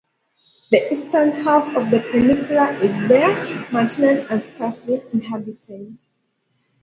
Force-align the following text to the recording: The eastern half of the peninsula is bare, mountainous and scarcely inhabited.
The 0.71 0.91
eastern 0.91 1.29
half 1.45 1.77
of 1.77 1.91
the 1.91 1.99
peninsula 1.99 2.71
is 2.79 2.89
bare, 3.07 3.69
mountainous 3.71 4.25
and 4.31 4.43
scarcely 4.43 4.99
inhabited. 5.13 5.95